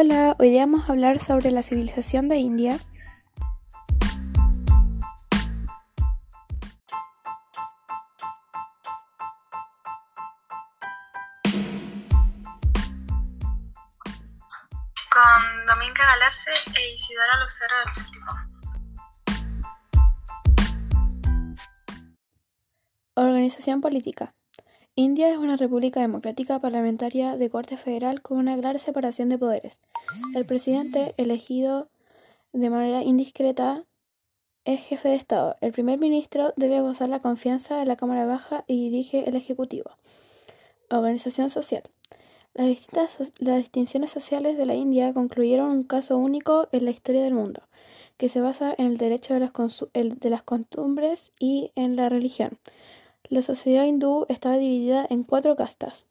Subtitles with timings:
[0.00, 2.78] Hola, hoy día vamos a hablar sobre la civilización de India.
[15.10, 18.32] Con Dominga Galarce e Isidora Lucero del Séptimo.
[23.16, 24.32] Organización política.
[24.98, 29.80] India es una república democrática parlamentaria de corte federal con una clara separación de poderes.
[30.34, 31.88] El presidente, elegido
[32.52, 33.84] de manera indiscreta,
[34.64, 35.54] es jefe de Estado.
[35.60, 39.92] El primer ministro debe gozar la confianza de la Cámara Baja y dirige el Ejecutivo.
[40.90, 41.84] Organización social.
[42.54, 47.22] Las, distintas, las distinciones sociales de la India concluyeron un caso único en la historia
[47.22, 47.62] del mundo,
[48.16, 49.52] que se basa en el derecho de las,
[49.94, 52.58] de las costumbres y en la religión.
[53.30, 56.08] La sociedad hindú estaba dividida en cuatro castas.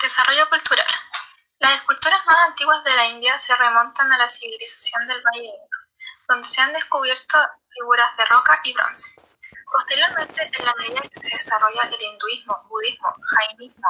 [0.00, 0.86] Desarrollo cultural.
[1.58, 5.78] Las esculturas más antiguas de la India se remontan a la civilización del Valle Indo,
[6.28, 7.38] donde se han descubierto
[7.74, 9.10] figuras de roca y bronce.
[9.72, 13.88] Posteriormente, en la medida que se desarrolla el hinduismo, budismo, jainismo,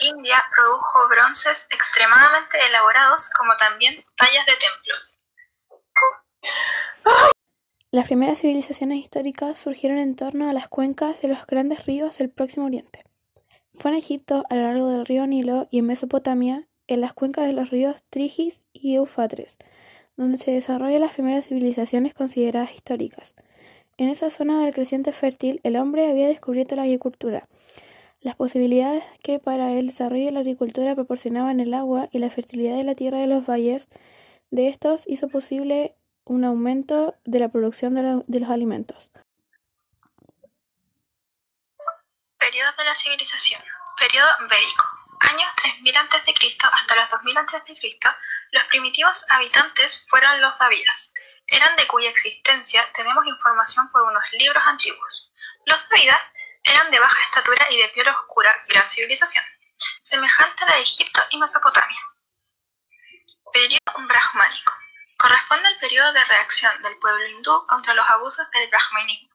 [0.00, 5.09] India produjo bronces extremadamente elaborados como también tallas de templos.
[7.92, 12.30] Las primeras civilizaciones históricas surgieron en torno a las cuencas de los grandes ríos del
[12.30, 13.00] Próximo Oriente.
[13.74, 17.48] Fue en Egipto, a lo largo del río Nilo, y en Mesopotamia, en las cuencas
[17.48, 19.58] de los ríos Trigis y Éufrates,
[20.16, 23.34] donde se desarrollan las primeras civilizaciones consideradas históricas.
[23.96, 27.48] En esa zona del creciente fértil, el hombre había descubierto la agricultura.
[28.20, 32.76] Las posibilidades que para el desarrollo de la agricultura proporcionaban el agua y la fertilidad
[32.76, 33.88] de la tierra de los valles
[34.52, 39.10] de estos hizo posible un aumento de la producción de, los alimentos.
[42.38, 43.62] Periodo de la civilización.
[43.98, 44.84] Periodo védico.
[45.20, 46.34] Años 3000 a.C.
[46.72, 47.98] hasta los 2000 a.C.,
[48.52, 51.12] los primitivos habitantes fueron los Davidas.
[51.46, 55.32] Eran de cuya existencia tenemos información por unos libros antiguos.
[55.66, 56.20] Los Davidas
[56.64, 59.44] eran de baja estatura y de piel oscura, gran civilización,
[60.02, 62.00] semejante a la de Egipto y Mesopotamia.
[63.52, 64.79] Periodo brahmánico
[65.50, 69.34] corresponde al periodo de reacción del pueblo hindú contra los abusos del brahmanismo,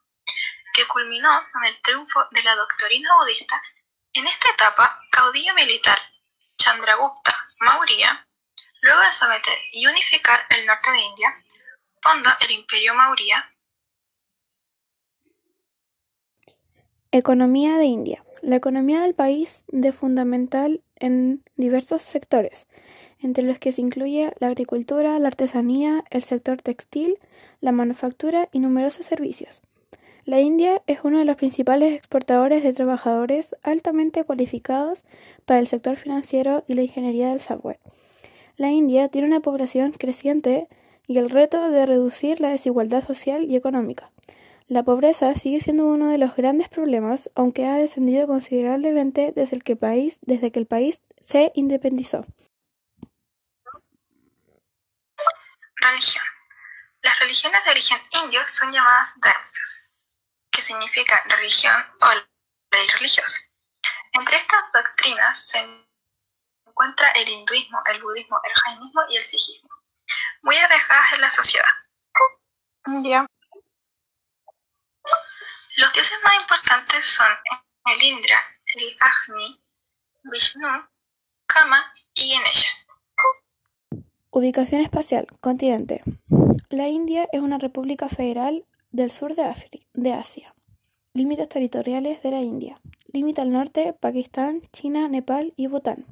[0.73, 3.61] que culminó con el triunfo de la doctrina budista.
[4.13, 5.99] En esta etapa, caudillo militar
[6.57, 8.25] Chandragupta Maurya,
[8.81, 11.43] luego de someter y unificar el norte de India,
[12.01, 13.51] fonda el imperio Maurya.
[17.11, 18.23] Economía de India.
[18.41, 22.67] La economía del país de fundamental en diversos sectores,
[23.21, 27.17] entre los que se incluye la agricultura, la artesanía, el sector textil,
[27.61, 29.61] la manufactura y numerosos servicios.
[30.25, 35.03] La India es uno de los principales exportadores de trabajadores altamente cualificados
[35.45, 37.79] para el sector financiero y la ingeniería del software.
[38.57, 40.67] La India tiene una población creciente
[41.07, 44.11] y el reto de reducir la desigualdad social y económica.
[44.67, 49.77] La pobreza sigue siendo uno de los grandes problemas, aunque ha descendido considerablemente desde, el
[49.77, 52.25] país, desde que el país se independizó.
[55.85, 56.25] Religión.
[57.03, 59.91] Las religiones de origen indio son llamadas dharmikas,
[60.49, 62.11] que significa religión o
[62.71, 63.37] ley religiosa.
[64.13, 65.59] Entre estas doctrinas se
[66.65, 69.69] encuentra el hinduismo, el budismo, el jainismo y el sijismo,
[70.41, 71.69] muy arraigadas en la sociedad.
[75.77, 77.27] Los dioses más importantes son
[77.85, 78.41] el Indra,
[78.73, 79.63] el Agni,
[80.23, 80.89] Vishnu,
[81.45, 82.84] Kama y Ganesha.
[84.37, 85.27] Ubicación espacial.
[85.39, 86.03] Continente.
[86.69, 89.49] La India es una república federal del sur de,
[89.93, 90.53] de Asia.
[91.13, 92.81] Límites territoriales de la India.
[93.13, 96.03] Límite al norte, Pakistán, China, Nepal y Bután.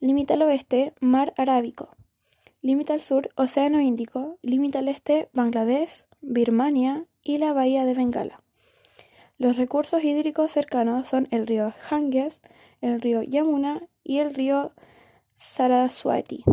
[0.00, 1.90] Límite al oeste, Mar Arábico.
[2.62, 4.38] Límite al sur, Océano Índico.
[4.40, 8.40] Límite al este, Bangladesh, Birmania y la Bahía de Bengala.
[9.36, 12.40] Los recursos hídricos cercanos son el río Ganges,
[12.80, 14.72] el río Yamuna y el río
[15.34, 16.44] Saraswati.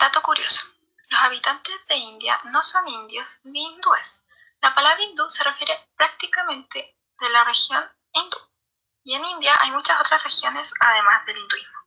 [0.00, 0.66] Dato curioso.
[1.08, 4.24] Los habitantes de India no son indios ni hindúes.
[4.62, 8.38] La palabra hindú se refiere prácticamente de la región hindú.
[9.04, 11.78] Y en India hay muchas otras regiones además del hinduismo.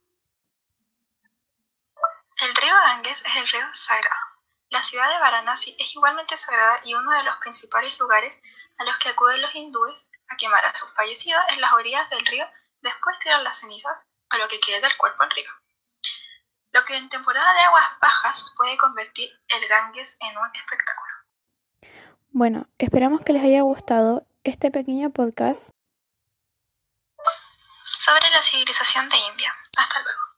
[2.38, 4.26] El río Ganges es el río sagrado.
[4.70, 8.44] La ciudad de Varanasi es igualmente sagrada y uno de los principales lugares
[8.78, 12.24] a los que acuden los hindúes a quemar a sus fallecidos en las orillas del
[12.28, 12.46] río
[12.82, 13.98] después tirar las cenizas
[14.32, 15.63] o lo que quede del cuerpo al río
[16.74, 21.14] lo que en temporada de aguas bajas puede convertir el Ganges en un espectáculo.
[22.32, 25.70] Bueno, esperamos que les haya gustado este pequeño podcast.
[27.84, 29.54] sobre la civilización de India.
[29.78, 30.33] Hasta luego.